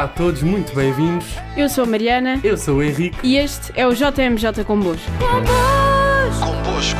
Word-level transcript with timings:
Olá 0.00 0.08
a 0.08 0.14
todos, 0.14 0.42
muito 0.42 0.74
bem-vindos. 0.74 1.26
Eu 1.54 1.68
sou 1.68 1.84
a 1.84 1.86
Mariana 1.86 2.40
Eu 2.42 2.56
sou 2.56 2.76
o 2.76 2.82
Henrique. 2.82 3.18
e 3.22 3.36
este 3.36 3.70
é 3.78 3.86
o 3.86 3.92
JMJ 3.92 4.64
Convosco. 4.66 5.04
Convosco. 6.40 6.98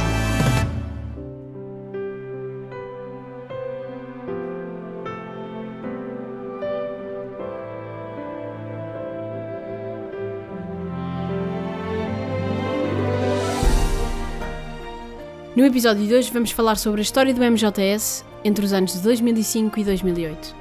No 15.57 15.65
episódio 15.65 16.07
de 16.07 16.13
hoje 16.13 16.31
vamos 16.31 16.51
falar 16.51 16.77
sobre 16.77 17.01
a 17.01 17.03
história 17.03 17.33
do 17.33 17.41
MJS 17.41 18.27
entre 18.45 18.63
os 18.63 18.75
anos 18.75 18.93
de 18.93 19.01
2005 19.01 19.81
e 19.81 19.85
2008. 19.85 20.60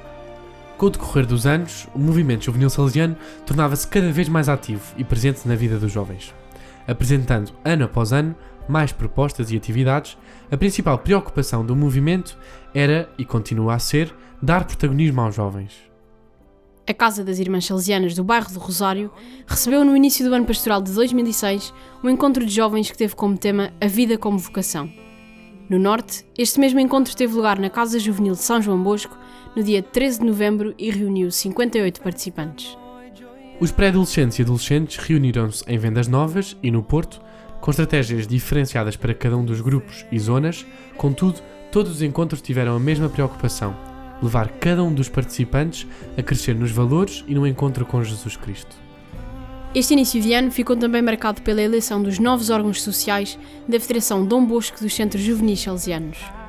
Com 0.80 0.86
o 0.86 0.90
decorrer 0.90 1.26
dos 1.26 1.44
anos, 1.44 1.86
o 1.94 1.98
movimento 1.98 2.46
juvenil 2.46 2.70
salesiano 2.70 3.14
tornava-se 3.44 3.86
cada 3.86 4.10
vez 4.10 4.30
mais 4.30 4.48
ativo 4.48 4.82
e 4.96 5.04
presente 5.04 5.46
na 5.46 5.54
vida 5.54 5.78
dos 5.78 5.92
jovens. 5.92 6.34
Apresentando, 6.88 7.52
ano 7.62 7.84
após 7.84 8.14
ano, 8.14 8.34
mais 8.66 8.90
propostas 8.90 9.50
e 9.50 9.56
atividades, 9.58 10.16
a 10.50 10.56
principal 10.56 10.96
preocupação 10.96 11.66
do 11.66 11.76
movimento 11.76 12.34
era, 12.72 13.10
e 13.18 13.26
continua 13.26 13.74
a 13.74 13.78
ser, 13.78 14.10
dar 14.40 14.64
protagonismo 14.64 15.20
aos 15.20 15.34
jovens. 15.34 15.74
A 16.88 16.94
Casa 16.94 17.22
das 17.22 17.38
Irmãs 17.38 17.66
Salesianas 17.66 18.14
do 18.14 18.24
bairro 18.24 18.50
do 18.50 18.58
Rosário 18.58 19.10
recebeu 19.46 19.84
no 19.84 19.94
início 19.94 20.26
do 20.26 20.34
ano 20.34 20.46
pastoral 20.46 20.80
de 20.80 20.92
2006 20.92 21.74
um 22.02 22.08
encontro 22.08 22.42
de 22.42 22.54
jovens 22.54 22.90
que 22.90 22.96
teve 22.96 23.14
como 23.14 23.36
tema 23.36 23.70
a 23.82 23.86
vida 23.86 24.16
como 24.16 24.38
vocação. 24.38 24.90
No 25.68 25.78
Norte, 25.78 26.24
este 26.38 26.58
mesmo 26.58 26.80
encontro 26.80 27.14
teve 27.14 27.34
lugar 27.34 27.58
na 27.58 27.68
Casa 27.68 27.98
Juvenil 27.98 28.32
de 28.32 28.40
São 28.40 28.62
João 28.62 28.82
Bosco 28.82 29.14
no 29.56 29.62
dia 29.62 29.82
13 29.82 30.20
de 30.20 30.24
novembro 30.24 30.74
e 30.78 30.90
reuniu 30.90 31.30
58 31.30 32.00
participantes. 32.00 32.76
Os 33.60 33.70
pré-adolescentes 33.70 34.38
e 34.38 34.42
adolescentes 34.42 34.96
reuniram-se 34.96 35.62
em 35.66 35.76
vendas 35.76 36.08
novas 36.08 36.56
e 36.62 36.70
no 36.70 36.82
Porto, 36.82 37.20
com 37.60 37.70
estratégias 37.70 38.26
diferenciadas 38.26 38.96
para 38.96 39.12
cada 39.12 39.36
um 39.36 39.44
dos 39.44 39.60
grupos 39.60 40.06
e 40.10 40.18
zonas, 40.18 40.64
contudo, 40.96 41.40
todos 41.70 41.92
os 41.92 42.02
encontros 42.02 42.40
tiveram 42.40 42.74
a 42.74 42.80
mesma 42.80 43.08
preocupação: 43.08 43.76
levar 44.22 44.48
cada 44.48 44.82
um 44.82 44.92
dos 44.92 45.10
participantes 45.10 45.86
a 46.16 46.22
crescer 46.22 46.54
nos 46.54 46.70
valores 46.70 47.22
e 47.28 47.34
no 47.34 47.46
encontro 47.46 47.84
com 47.84 48.02
Jesus 48.02 48.36
Cristo. 48.36 48.74
Este 49.74 49.92
início 49.92 50.20
de 50.20 50.32
ano 50.32 50.50
ficou 50.50 50.74
também 50.74 51.02
marcado 51.02 51.42
pela 51.42 51.62
eleição 51.62 52.02
dos 52.02 52.18
novos 52.18 52.50
órgãos 52.50 52.82
sociais 52.82 53.38
da 53.68 53.78
Federação 53.78 54.24
Dom 54.24 54.44
Bosco 54.44 54.80
dos 54.80 54.94
Centros 54.94 55.22
Juvenis 55.22 55.60
Salesianos. 55.60 56.39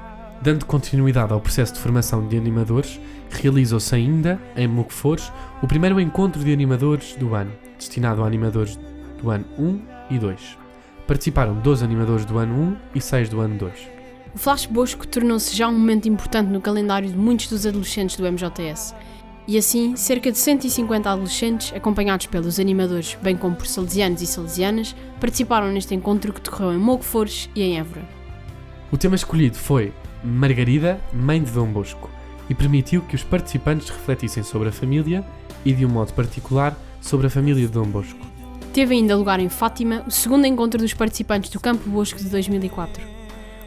Dando 0.42 0.66
continuidade 0.66 1.31
ao 1.31 1.39
processo 1.39 1.73
de 1.73 1.80
formação 1.80 2.28
de 2.28 2.36
animadores, 2.36 3.00
realizou-se 3.30 3.94
ainda, 3.94 4.42
em 4.58 4.67
Moquefores, 4.67 5.31
o 5.61 5.67
primeiro 5.67 6.00
encontro 6.00 6.44
de 6.44 6.52
animadores 6.52 7.16
do 7.16 7.36
ano, 7.36 7.52
destinado 7.78 8.23
a 8.23 8.25
animadores 8.25 8.80
do 9.22 9.30
ano 9.30 9.45
1 9.59 9.81
e 10.09 10.17
2. 10.17 10.58
Participaram 11.06 11.53
12 11.59 11.84
animadores 11.86 12.25
do 12.25 12.39
ano 12.39 12.56
1 12.56 12.78
e 12.95 13.02
6 13.02 13.30
do 13.30 13.39
ano 13.39 13.56
2. 13.56 13.73
O 14.34 14.39
Flash 14.39 14.66
Bosco 14.66 15.06
tornou-se 15.06 15.56
já 15.56 15.67
um 15.67 15.73
momento 15.73 16.09
importante 16.09 16.50
no 16.50 16.59
calendário 16.59 17.08
de 17.08 17.17
muitos 17.17 17.45
dos 17.47 17.67
adolescentes 17.67 18.16
do 18.16 18.23
MJS. 18.23 18.95
E 19.47 19.59
assim, 19.59 19.95
cerca 19.95 20.31
de 20.31 20.39
150 20.39 21.08
adolescentes, 21.08 21.72
acompanhados 21.72 22.25
pelos 22.25 22.59
animadores, 22.59 23.16
bem 23.22 23.38
como 23.38 23.56
por 23.56 23.67
salesianos 23.67 24.23
e 24.23 24.25
salesianas, 24.25 24.95
participaram 25.19 25.72
neste 25.72 25.94
encontro 25.94 26.34
que 26.34 26.42
decorreu 26.42 26.73
em 26.73 26.80
Moguefores 26.80 27.47
e 27.53 27.62
em 27.62 27.78
Évora. 27.78 28.08
O 28.92 28.97
tema 28.97 29.16
escolhido 29.16 29.56
foi 29.56 29.94
Margarida, 30.24 31.00
mãe 31.14 31.42
de 31.42 31.52
Dom 31.52 31.68
Bosco, 31.68 32.10
e 32.50 32.56
permitiu 32.56 33.02
que 33.02 33.16
os 33.16 33.24
participantes 33.24 33.90
refletissem 33.90 34.44
sobre 34.44 34.70
a 34.70 34.72
família 34.72 35.24
e, 35.66 35.74
de 35.74 35.86
um 35.86 35.90
modo 35.90 36.14
particular, 36.14 36.78
sobre 37.00 37.28
a 37.28 37.30
família 37.30 37.66
de 37.66 37.72
Dom 37.72 37.86
Bosco. 37.86 38.20
Teve 38.74 38.96
ainda 38.96 39.18
lugar 39.18 39.40
em 39.40 39.50
Fátima 39.50 40.04
o 40.08 40.12
segundo 40.12 40.46
encontro 40.46 40.80
dos 40.80 40.94
participantes 40.94 41.50
do 41.50 41.60
Campo 41.60 41.90
Bosco 41.90 42.20
de 42.20 42.30
2004. 42.30 43.04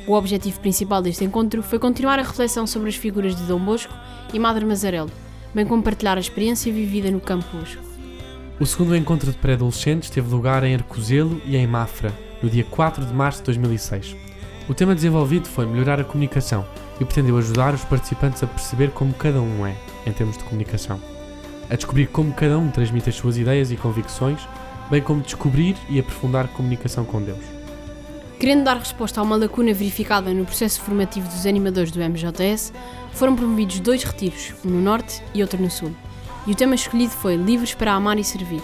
O 0.07 0.13
objetivo 0.13 0.61
principal 0.61 1.03
deste 1.03 1.25
encontro 1.25 1.63
foi 1.63 1.79
continuar 1.79 2.19
a 2.19 2.23
reflexão 2.23 2.67
sobre 2.67 2.89
as 2.89 2.97
figuras 2.97 3.35
de 3.35 3.43
Dom 3.45 3.59
Bosco 3.59 3.93
e 4.33 4.39
Madre 4.39 4.65
Mazarelo, 4.65 5.11
bem 5.55 5.67
como 5.67 5.83
partilhar 5.83 6.17
a 6.17 6.21
experiência 6.21 6.73
vivida 6.73 7.11
no 7.11 7.21
Campo 7.21 7.47
Bosco. 7.57 7.83
O 8.61 8.67
segundo 8.67 8.95
encontro 8.95 9.33
de 9.33 9.39
pré-adolescentes 9.39 10.11
teve 10.11 10.31
lugar 10.31 10.63
em 10.63 10.75
Arcozelo 10.75 11.41
e 11.45 11.57
em 11.57 11.67
Mafra, 11.67 12.13
no 12.43 12.49
dia 12.49 12.65
4 12.65 13.05
de 13.05 13.13
março 13.13 13.41
de 13.41 13.47
2006. 13.47 14.15
O 14.67 14.73
tema 14.73 14.95
desenvolvido 14.95 15.47
foi 15.47 15.67
melhorar 15.67 16.01
a 16.01 16.05
comunicação 16.05 16.65
e 16.99 17.05
pretendeu 17.05 17.37
ajudar 17.37 17.75
os 17.75 17.85
participantes 17.85 18.43
a 18.43 18.47
perceber 18.47 18.93
como 18.93 19.13
cada 19.13 19.39
um 19.39 19.67
é, 19.67 19.77
em 20.07 20.13
termos 20.13 20.39
de 20.39 20.45
comunicação. 20.45 20.99
A 21.69 21.77
descobrir 21.77 22.07
como 22.07 22.33
cada 22.33 22.59
um 22.59 22.71
transmite 22.71 23.11
as 23.11 23.15
suas 23.15 23.37
ideias 23.37 23.71
e 23.71 23.77
convicções, 23.77 24.41
bem 24.91 25.03
como 25.03 25.21
descobrir 25.21 25.77
e 25.91 26.01
aprofundar 26.01 26.47
a 26.47 26.49
comunicação 26.49 27.05
com 27.05 27.21
Deus. 27.21 27.45
Querendo 28.41 28.65
dar 28.65 28.79
resposta 28.79 29.21
a 29.21 29.23
uma 29.23 29.37
lacuna 29.37 29.75
verificada 29.75 30.33
no 30.33 30.47
processo 30.47 30.81
formativo 30.81 31.29
dos 31.29 31.45
animadores 31.45 31.91
do 31.91 32.01
MJS, 32.01 32.73
foram 33.13 33.37
promovidos 33.37 33.81
dois 33.81 34.03
retiros, 34.03 34.55
um 34.65 34.71
no 34.71 34.81
Norte 34.81 35.23
e 35.35 35.43
outro 35.43 35.61
no 35.61 35.71
Sul. 35.71 35.95
E 36.47 36.53
o 36.53 36.55
tema 36.55 36.75
escolhido 36.75 37.13
foi 37.13 37.37
Livros 37.37 37.75
para 37.75 37.93
Amar 37.93 38.19
e 38.19 38.25
Servir. 38.25 38.63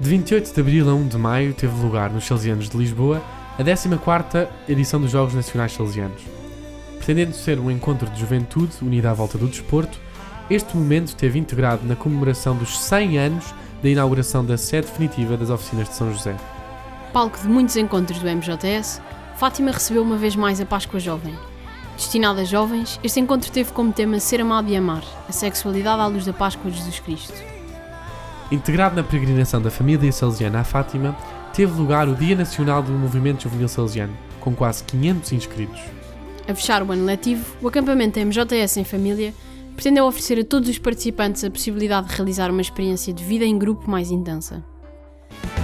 De 0.00 0.08
28 0.08 0.52
de 0.52 0.60
abril 0.60 0.90
a 0.90 0.94
1 0.94 1.08
de 1.08 1.18
maio 1.18 1.54
teve 1.54 1.80
lugar 1.80 2.10
nos 2.10 2.24
Salesianos 2.24 2.68
de 2.68 2.76
Lisboa 2.76 3.22
a 3.60 3.62
14ª 3.62 4.48
edição 4.66 4.98
dos 4.98 5.10
Jogos 5.10 5.34
Nacionais 5.34 5.74
Salesianos. 5.74 6.22
Pretendendo 6.96 7.34
ser 7.34 7.60
um 7.60 7.70
encontro 7.70 8.08
de 8.08 8.18
juventude 8.18 8.72
unida 8.80 9.10
à 9.10 9.12
volta 9.12 9.36
do 9.36 9.46
desporto, 9.46 9.98
este 10.48 10.74
momento 10.74 11.14
teve 11.14 11.38
integrado 11.38 11.86
na 11.86 11.94
comemoração 11.94 12.56
dos 12.56 12.78
100 12.80 13.18
anos 13.18 13.54
da 13.82 13.90
inauguração 13.90 14.42
da 14.42 14.56
sede 14.56 14.86
definitiva 14.86 15.36
das 15.36 15.50
oficinas 15.50 15.90
de 15.90 15.94
São 15.94 16.10
José. 16.10 16.34
Palco 17.12 17.38
de 17.38 17.48
muitos 17.48 17.76
encontros 17.76 18.18
do 18.20 18.30
MJS, 18.30 19.02
Fátima 19.36 19.72
recebeu 19.72 20.02
uma 20.04 20.16
vez 20.16 20.34
mais 20.34 20.58
a 20.58 20.64
Páscoa 20.64 20.98
Jovem. 20.98 21.34
Destinado 21.98 22.40
a 22.40 22.44
jovens, 22.44 22.98
este 23.04 23.20
encontro 23.20 23.52
teve 23.52 23.72
como 23.72 23.92
tema 23.92 24.18
Ser 24.20 24.40
Amado 24.40 24.70
e 24.70 24.76
Amar, 24.76 25.04
a 25.28 25.32
sexualidade 25.32 26.00
à 26.00 26.06
luz 26.06 26.24
da 26.24 26.32
Páscoa 26.32 26.70
de 26.70 26.78
Jesus 26.78 26.98
Cristo. 27.00 27.34
Integrado 28.50 28.96
na 28.96 29.02
peregrinação 29.02 29.60
da 29.60 29.70
família 29.70 30.10
salesiana 30.10 30.60
à 30.60 30.64
Fátima, 30.64 31.14
teve 31.52 31.72
lugar 31.72 32.08
o 32.08 32.14
Dia 32.14 32.36
Nacional 32.36 32.82
do 32.82 32.92
Movimento 32.92 33.42
Juvenil 33.42 33.68
Salesiano, 33.68 34.16
com 34.40 34.54
quase 34.54 34.84
500 34.84 35.32
inscritos. 35.32 35.80
A 36.48 36.54
fechar 36.54 36.82
o 36.82 36.90
ano 36.92 37.04
letivo, 37.04 37.44
o 37.62 37.68
acampamento 37.68 38.18
MJS 38.18 38.76
em 38.78 38.84
família 38.84 39.34
pretendeu 39.74 40.04
oferecer 40.06 40.38
a 40.38 40.44
todos 40.44 40.68
os 40.68 40.78
participantes 40.78 41.44
a 41.44 41.50
possibilidade 41.50 42.08
de 42.08 42.16
realizar 42.16 42.50
uma 42.50 42.60
experiência 42.60 43.12
de 43.12 43.24
vida 43.24 43.44
em 43.44 43.58
grupo 43.58 43.90
mais 43.90 44.10
intensa. 44.10 44.64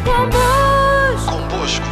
Convosco. 0.05 1.85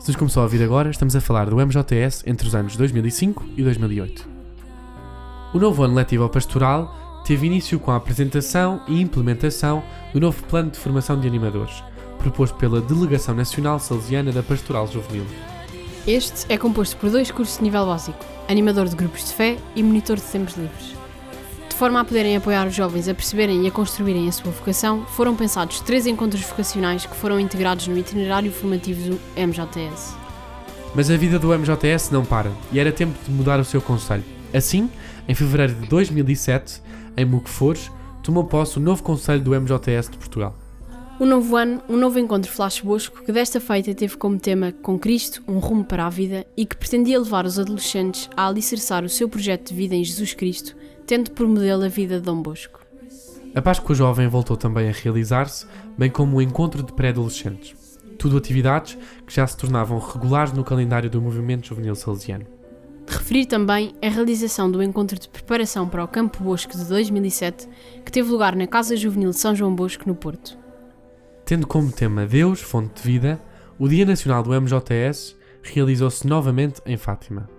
Se 0.00 0.08
nos 0.08 0.16
começou 0.16 0.40
a 0.40 0.44
ouvir 0.44 0.62
agora, 0.62 0.90
estamos 0.90 1.14
a 1.14 1.20
falar 1.20 1.48
do 1.48 1.56
MJS 1.56 2.24
entre 2.26 2.48
os 2.48 2.54
anos 2.54 2.76
2005 2.76 3.44
e 3.56 3.62
2008. 3.62 4.28
O 5.52 5.58
novo 5.58 5.82
ano 5.82 5.94
letivo 5.94 6.22
ao 6.22 6.28
pastoral 6.28 6.99
teve 7.30 7.46
início 7.46 7.78
com 7.78 7.92
a 7.92 7.96
apresentação 7.96 8.82
e 8.88 9.00
implementação 9.00 9.84
do 10.12 10.18
novo 10.18 10.42
plano 10.46 10.68
de 10.68 10.76
formação 10.80 11.20
de 11.20 11.28
animadores, 11.28 11.80
proposto 12.18 12.56
pela 12.56 12.80
Delegação 12.80 13.36
Nacional 13.36 13.78
Salesiana 13.78 14.32
da 14.32 14.42
Pastoral 14.42 14.88
Juvenil. 14.88 15.24
Este 16.08 16.52
é 16.52 16.58
composto 16.58 16.96
por 16.96 17.08
dois 17.08 17.30
cursos 17.30 17.58
de 17.58 17.62
nível 17.62 17.86
básico, 17.86 18.18
animador 18.48 18.88
de 18.88 18.96
grupos 18.96 19.26
de 19.26 19.32
fé 19.32 19.56
e 19.76 19.82
monitor 19.84 20.16
de 20.16 20.24
tempos 20.24 20.56
livres. 20.56 20.96
De 21.68 21.76
forma 21.76 22.00
a 22.00 22.04
poderem 22.04 22.34
apoiar 22.34 22.66
os 22.66 22.74
jovens 22.74 23.06
a 23.06 23.14
perceberem 23.14 23.62
e 23.62 23.68
a 23.68 23.70
construírem 23.70 24.28
a 24.28 24.32
sua 24.32 24.50
vocação, 24.50 25.06
foram 25.06 25.36
pensados 25.36 25.78
três 25.78 26.08
encontros 26.08 26.42
vocacionais 26.42 27.06
que 27.06 27.14
foram 27.14 27.38
integrados 27.38 27.86
no 27.86 27.96
itinerário 27.96 28.50
formativo 28.50 29.08
do 29.08 29.20
MJS. 29.36 30.16
Mas 30.96 31.08
a 31.08 31.16
vida 31.16 31.38
do 31.38 31.56
MJS 31.56 32.10
não 32.10 32.24
para, 32.24 32.50
e 32.72 32.80
era 32.80 32.90
tempo 32.90 33.16
de 33.24 33.30
mudar 33.30 33.60
o 33.60 33.64
seu 33.64 33.80
conselho. 33.80 34.24
Assim, 34.52 34.90
em 35.28 35.34
fevereiro 35.36 35.74
de 35.74 35.86
2007, 35.86 36.82
em 37.16 37.24
Moquefores, 37.24 37.90
tomou 38.22 38.44
posse 38.44 38.78
o 38.78 38.80
novo 38.80 39.02
conselho 39.02 39.42
do 39.42 39.58
MJS 39.58 40.10
de 40.10 40.18
Portugal. 40.18 40.56
Um 41.20 41.26
novo 41.26 41.54
ano, 41.54 41.82
um 41.86 41.98
novo 41.98 42.18
encontro 42.18 42.50
Flash 42.50 42.80
Bosco 42.80 43.22
que 43.22 43.30
desta 43.30 43.60
feita 43.60 43.94
teve 43.94 44.16
como 44.16 44.38
tema 44.38 44.72
Com 44.72 44.98
Cristo, 44.98 45.42
um 45.46 45.58
rumo 45.58 45.84
para 45.84 46.06
a 46.06 46.08
vida 46.08 46.46
e 46.56 46.64
que 46.64 46.74
pretendia 46.74 47.18
levar 47.18 47.44
os 47.44 47.58
adolescentes 47.58 48.30
a 48.34 48.46
alicerçar 48.46 49.04
o 49.04 49.08
seu 49.08 49.28
projeto 49.28 49.68
de 49.68 49.74
vida 49.74 49.94
em 49.94 50.02
Jesus 50.02 50.32
Cristo, 50.32 50.74
tendo 51.06 51.30
por 51.32 51.46
modelo 51.46 51.84
a 51.84 51.88
vida 51.88 52.16
de 52.18 52.22
Dom 52.22 52.40
Bosco. 52.40 52.80
A 53.54 53.60
Páscoa 53.60 53.94
Jovem 53.94 54.28
voltou 54.28 54.56
também 54.56 54.88
a 54.88 54.92
realizar-se, 54.92 55.66
bem 55.98 56.08
como 56.08 56.38
o 56.38 56.42
encontro 56.42 56.82
de 56.82 56.92
pré-adolescentes. 56.94 57.74
Tudo 58.16 58.38
atividades 58.38 58.96
que 59.26 59.34
já 59.34 59.46
se 59.46 59.56
tornavam 59.56 59.98
regulares 59.98 60.52
no 60.52 60.64
calendário 60.64 61.10
do 61.10 61.20
movimento 61.20 61.66
juvenil 61.66 61.94
salesiano. 61.94 62.59
Referir 63.10 63.46
também 63.46 63.92
a 64.00 64.08
realização 64.08 64.70
do 64.70 64.80
encontro 64.80 65.18
de 65.18 65.28
preparação 65.28 65.88
para 65.88 66.04
o 66.04 66.08
Campo 66.08 66.44
Bosco 66.44 66.76
de 66.76 66.84
2007, 66.84 67.68
que 68.04 68.12
teve 68.12 68.30
lugar 68.30 68.54
na 68.54 68.68
Casa 68.68 68.96
Juvenil 68.96 69.30
de 69.30 69.36
São 69.36 69.52
João 69.52 69.74
Bosco, 69.74 70.04
no 70.06 70.14
Porto. 70.14 70.56
Tendo 71.44 71.66
como 71.66 71.90
tema 71.90 72.24
Deus, 72.24 72.60
fonte 72.60 73.02
de 73.02 73.02
vida, 73.02 73.42
o 73.76 73.88
Dia 73.88 74.06
Nacional 74.06 74.44
do 74.44 74.52
MJS 74.60 75.36
realizou-se 75.60 76.24
novamente 76.24 76.80
em 76.86 76.96
Fátima. 76.96 77.50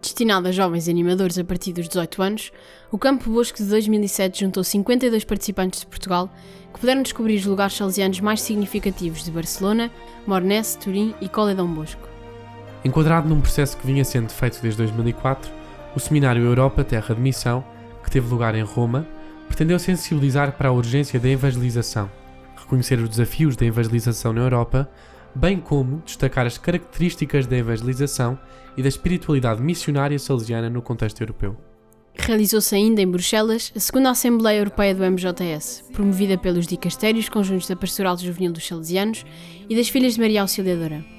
Destinado 0.00 0.48
a 0.48 0.52
jovens 0.52 0.88
animadores 0.88 1.38
a 1.38 1.44
partir 1.44 1.74
dos 1.74 1.86
18 1.86 2.22
anos, 2.22 2.52
o 2.90 2.96
Campo 2.96 3.28
Bosco 3.30 3.58
de 3.58 3.68
2007 3.68 4.40
juntou 4.40 4.64
52 4.64 5.22
participantes 5.24 5.80
de 5.80 5.86
Portugal 5.86 6.32
que 6.72 6.80
puderam 6.80 7.02
descobrir 7.02 7.36
os 7.36 7.44
lugares 7.44 7.76
salesianos 7.76 8.20
mais 8.20 8.40
significativos 8.40 9.22
de 9.22 9.30
Barcelona, 9.30 9.90
Mornesse, 10.26 10.78
Turim 10.78 11.14
e 11.20 11.28
Colle 11.28 11.54
Dom 11.54 11.68
Bosco. 11.68 12.13
Enquadrado 12.84 13.26
num 13.26 13.40
processo 13.40 13.78
que 13.78 13.86
vinha 13.86 14.04
sendo 14.04 14.30
feito 14.30 14.60
desde 14.60 14.76
2004, 14.78 15.50
o 15.96 16.00
Seminário 16.00 16.44
Europa 16.44 16.84
Terra 16.84 17.14
de 17.14 17.20
Missão, 17.20 17.64
que 18.02 18.10
teve 18.10 18.28
lugar 18.28 18.54
em 18.54 18.62
Roma, 18.62 19.06
pretendeu 19.46 19.78
sensibilizar 19.78 20.52
para 20.52 20.68
a 20.68 20.72
urgência 20.72 21.18
da 21.18 21.28
evangelização, 21.28 22.10
reconhecer 22.54 22.98
os 22.98 23.08
desafios 23.08 23.56
da 23.56 23.64
evangelização 23.64 24.34
na 24.34 24.42
Europa, 24.42 24.90
bem 25.34 25.58
como 25.58 26.02
destacar 26.04 26.46
as 26.46 26.58
características 26.58 27.46
da 27.46 27.56
evangelização 27.56 28.38
e 28.76 28.82
da 28.82 28.88
espiritualidade 28.88 29.62
missionária 29.62 30.18
salesiana 30.18 30.68
no 30.68 30.82
contexto 30.82 31.22
europeu. 31.22 31.56
Realizou-se 32.16 32.74
ainda 32.74 33.00
em 33.00 33.10
Bruxelas 33.10 33.72
a 33.74 33.80
segunda 33.80 34.10
Assembleia 34.10 34.58
Europeia 34.58 34.94
do 34.94 35.02
MJS, 35.02 35.84
promovida 35.92 36.36
pelos 36.36 36.66
dicastérios 36.66 37.28
conjuntos 37.30 37.66
da 37.66 37.74
Pastoral 37.74 38.16
Juvenil 38.18 38.52
dos 38.52 38.66
Salesianos 38.66 39.24
e 39.68 39.74
das 39.74 39.88
Filhas 39.88 40.14
de 40.14 40.20
Maria 40.20 40.42
Auxiliadora. 40.42 41.13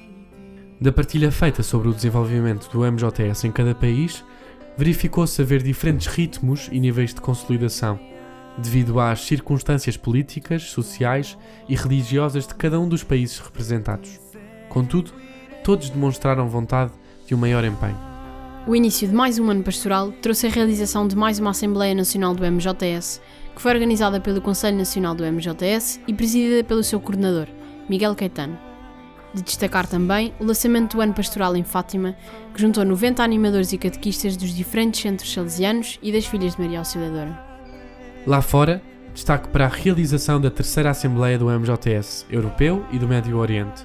Da 0.78 0.92
partilha 0.92 1.32
feita 1.32 1.62
sobre 1.62 1.88
o 1.88 1.94
desenvolvimento 1.94 2.68
do 2.70 2.80
MJS 2.80 3.44
em 3.44 3.50
cada 3.50 3.74
país, 3.74 4.22
verificou-se 4.76 5.40
haver 5.40 5.62
diferentes 5.62 6.06
ritmos 6.06 6.68
e 6.70 6.78
níveis 6.78 7.14
de 7.14 7.20
consolidação, 7.20 7.98
devido 8.58 9.00
às 9.00 9.22
circunstâncias 9.22 9.96
políticas, 9.96 10.64
sociais 10.64 11.38
e 11.66 11.74
religiosas 11.74 12.46
de 12.46 12.54
cada 12.54 12.78
um 12.78 12.86
dos 12.86 13.02
países 13.02 13.38
representados. 13.38 14.20
Contudo, 14.68 15.12
todos 15.64 15.88
demonstraram 15.88 16.46
vontade 16.46 16.92
de 17.26 17.34
um 17.34 17.38
maior 17.38 17.64
empenho. 17.64 17.96
O 18.66 18.76
início 18.76 19.08
de 19.08 19.14
mais 19.14 19.38
um 19.38 19.48
ano 19.48 19.62
pastoral 19.62 20.12
trouxe 20.20 20.46
a 20.46 20.50
realização 20.50 21.08
de 21.08 21.16
mais 21.16 21.38
uma 21.38 21.50
Assembleia 21.50 21.94
Nacional 21.94 22.34
do 22.34 22.44
MJS, 22.44 23.22
que 23.54 23.62
foi 23.62 23.72
organizada 23.72 24.20
pelo 24.20 24.42
Conselho 24.42 24.76
Nacional 24.76 25.14
do 25.14 25.24
MJS 25.24 26.00
e 26.06 26.12
presidida 26.12 26.62
pelo 26.62 26.84
seu 26.84 27.00
coordenador, 27.00 27.46
Miguel 27.88 28.14
Caetano. 28.14 28.65
De 29.36 29.42
destacar 29.42 29.86
também 29.86 30.32
o 30.40 30.44
lançamento 30.44 30.96
do 30.96 31.02
Ano 31.02 31.12
Pastoral 31.12 31.54
em 31.54 31.62
Fátima, 31.62 32.16
que 32.54 32.60
juntou 32.62 32.82
90 32.86 33.22
animadores 33.22 33.70
e 33.70 33.76
catequistas 33.76 34.34
dos 34.34 34.48
diferentes 34.48 35.02
centros 35.02 35.30
salesianos 35.30 35.98
e 36.02 36.10
das 36.10 36.24
Filhas 36.24 36.56
de 36.56 36.62
Maria 36.62 36.78
Auxiliadora. 36.78 37.38
Lá 38.26 38.40
fora, 38.40 38.80
destaque 39.12 39.48
para 39.48 39.66
a 39.66 39.68
realização 39.68 40.40
da 40.40 40.50
terceira 40.50 40.88
Assembleia 40.88 41.38
do 41.38 41.50
MJS 41.50 42.24
Europeu 42.30 42.82
e 42.90 42.98
do 42.98 43.06
Médio 43.06 43.36
Oriente, 43.36 43.84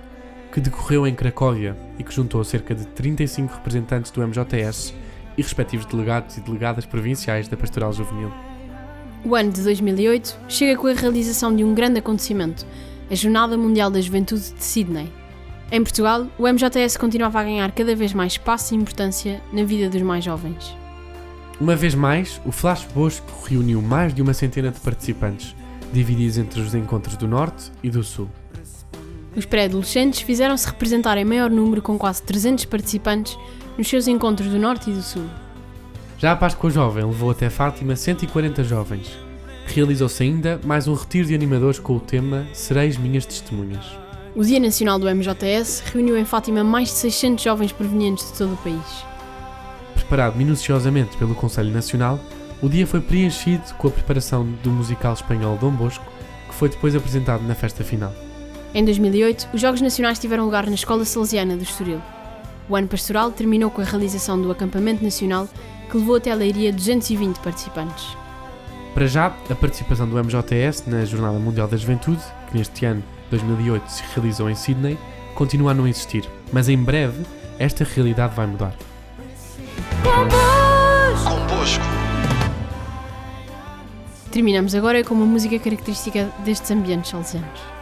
que 0.53 0.61
decorreu 0.61 1.05
em 1.05 1.13
Cracóvia 1.13 1.75
e 1.99 2.03
que 2.03 2.15
juntou 2.15 2.41
cerca 2.45 2.73
de 2.73 2.87
35 2.87 3.53
representantes 3.53 4.09
do 4.09 4.25
MJS 4.25 4.93
e 5.37 5.41
respectivos 5.41 5.85
delegados 5.85 6.37
e 6.37 6.41
delegadas 6.41 6.85
provinciais 6.85 7.49
da 7.49 7.57
Pastoral 7.57 7.91
Juvenil. 7.91 8.31
O 9.25 9.35
ano 9.35 9.51
de 9.51 9.61
2008 9.63 10.39
chega 10.47 10.79
com 10.79 10.87
a 10.87 10.93
realização 10.93 11.53
de 11.53 11.61
um 11.61 11.73
grande 11.73 11.99
acontecimento, 11.99 12.65
a 13.09 13.15
Jornada 13.15 13.57
Mundial 13.57 13.91
da 13.91 13.99
Juventude 13.99 14.53
de 14.53 14.63
Sydney. 14.63 15.20
Em 15.71 15.81
Portugal, 15.81 16.27
o 16.37 16.45
MJS 16.45 16.97
continuava 16.97 17.39
a 17.39 17.43
ganhar 17.45 17.71
cada 17.71 17.95
vez 17.95 18.13
mais 18.13 18.33
espaço 18.33 18.73
e 18.73 18.77
importância 18.77 19.41
na 19.53 19.63
vida 19.63 19.89
dos 19.89 20.01
mais 20.01 20.21
jovens. 20.21 20.75
Uma 21.61 21.77
vez 21.77 21.95
mais, 21.95 22.41
o 22.45 22.51
Flash 22.51 22.85
Bosco 22.93 23.31
reuniu 23.47 23.81
mais 23.81 24.13
de 24.13 24.21
uma 24.21 24.33
centena 24.33 24.69
de 24.69 24.81
participantes, 24.81 25.55
divididos 25.93 26.37
entre 26.37 26.59
os 26.59 26.75
encontros 26.75 27.15
do 27.15 27.25
Norte 27.25 27.71
e 27.81 27.89
do 27.89 28.03
Sul. 28.03 28.27
Os 29.33 29.45
pré-adolescentes 29.45 30.19
fizeram-se 30.19 30.67
representar 30.67 31.17
em 31.17 31.23
maior 31.23 31.49
número 31.49 31.81
com 31.81 31.97
quase 31.97 32.21
300 32.23 32.65
participantes 32.65 33.37
nos 33.77 33.87
seus 33.87 34.09
encontros 34.09 34.49
do 34.49 34.59
Norte 34.59 34.89
e 34.89 34.93
do 34.93 35.01
Sul. 35.01 35.25
Já 36.17 36.33
a 36.33 36.35
Páscoa 36.35 36.69
Jovem 36.69 37.05
levou 37.05 37.31
até 37.31 37.49
Fátima 37.49 37.95
140 37.95 38.61
jovens. 38.65 39.17
Realizou-se 39.67 40.21
ainda 40.21 40.59
mais 40.65 40.89
um 40.89 40.93
retiro 40.93 41.29
de 41.29 41.33
animadores 41.33 41.79
com 41.79 41.95
o 41.95 41.99
tema 41.99 42.45
Sereis 42.51 42.97
Minhas 42.97 43.25
Testemunhas. 43.25 44.00
O 44.33 44.45
Dia 44.45 44.61
Nacional 44.61 44.97
do 44.97 45.13
MJS 45.13 45.83
reuniu 45.91 46.17
em 46.17 46.23
Fátima 46.23 46.63
mais 46.63 46.87
de 46.87 46.93
600 46.95 47.43
jovens 47.43 47.73
provenientes 47.73 48.31
de 48.31 48.37
todo 48.37 48.53
o 48.53 48.57
país. 48.57 49.05
Preparado 49.93 50.37
minuciosamente 50.37 51.17
pelo 51.17 51.35
Conselho 51.35 51.69
Nacional, 51.69 52.17
o 52.61 52.69
dia 52.69 52.87
foi 52.87 53.01
preenchido 53.01 53.61
com 53.77 53.89
a 53.89 53.91
preparação 53.91 54.45
do 54.63 54.69
musical 54.69 55.11
espanhol 55.13 55.57
Dom 55.57 55.71
Bosco, 55.71 56.05
que 56.47 56.55
foi 56.55 56.69
depois 56.69 56.95
apresentado 56.95 57.43
na 57.43 57.55
festa 57.55 57.83
final. 57.83 58.13
Em 58.73 58.85
2008, 58.85 59.49
os 59.53 59.59
Jogos 59.59 59.81
Nacionais 59.81 60.17
tiveram 60.17 60.45
lugar 60.45 60.65
na 60.65 60.75
Escola 60.75 61.03
Salesiana 61.03 61.57
do 61.57 61.63
Estoril. 61.63 62.01
O 62.69 62.75
ano 62.77 62.87
pastoral 62.87 63.31
terminou 63.31 63.69
com 63.69 63.81
a 63.81 63.85
realização 63.85 64.41
do 64.41 64.49
acampamento 64.49 65.03
nacional, 65.03 65.49
que 65.89 65.97
levou 65.97 66.15
até 66.15 66.31
a 66.31 66.35
Leiria 66.35 66.71
220 66.71 67.35
participantes. 67.39 68.20
Para 68.93 69.07
já, 69.07 69.27
a 69.49 69.55
participação 69.55 70.07
do 70.07 70.21
MJS 70.21 70.85
na 70.85 71.05
Jornada 71.05 71.39
Mundial 71.39 71.67
da 71.67 71.77
Juventude, 71.77 72.21
que 72.49 72.57
neste 72.57 72.85
ano, 72.85 73.01
2008, 73.29 73.87
se 73.87 74.03
realizou 74.13 74.49
em 74.49 74.55
Sydney, 74.55 74.97
continua 75.33 75.71
a 75.71 75.73
não 75.73 75.87
existir, 75.87 76.27
mas 76.51 76.67
em 76.67 76.77
breve 76.77 77.23
esta 77.57 77.85
realidade 77.85 78.35
vai 78.35 78.45
mudar. 78.47 78.75
Convosco. 80.03 81.83
Terminamos 84.31 84.75
agora 84.75 85.03
com 85.03 85.13
uma 85.13 85.25
música 85.25 85.57
característica 85.57 86.29
destes 86.43 86.69
ambientes 86.71 87.11
salesianos. 87.11 87.80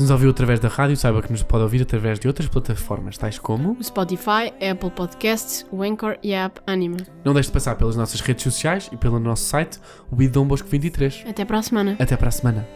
Se 0.00 0.04
nos 0.04 0.12
ouviu 0.12 0.30
através 0.30 0.58
da 0.58 0.66
rádio, 0.66 0.96
saiba 0.96 1.20
que 1.20 1.30
nos 1.30 1.42
pode 1.42 1.62
ouvir 1.62 1.82
através 1.82 2.18
de 2.18 2.26
outras 2.26 2.48
plataformas, 2.48 3.18
tais 3.18 3.38
como. 3.38 3.76
O 3.78 3.84
Spotify, 3.84 4.50
Apple 4.58 4.90
Podcasts, 4.96 5.66
o 5.70 5.82
Anchor 5.82 6.16
e 6.22 6.32
a 6.32 6.46
app 6.46 6.58
Anima. 6.66 6.96
Não 7.22 7.34
deixe 7.34 7.50
de 7.50 7.52
passar 7.52 7.74
pelas 7.74 7.96
nossas 7.96 8.22
redes 8.22 8.44
sociais 8.44 8.88
e 8.90 8.96
pelo 8.96 9.20
nosso 9.20 9.44
site, 9.44 9.78
o 10.10 10.16
Bidom 10.16 10.46
Bosco 10.46 10.66
23. 10.70 11.24
Até 11.28 11.44
para 11.44 11.58
a 11.58 11.62
semana. 11.62 11.96
Até 11.98 12.16
para 12.16 12.28
a 12.28 12.32
semana. 12.32 12.66